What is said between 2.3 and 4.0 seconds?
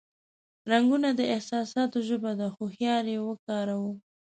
ده، هوښیار یې وکاروه.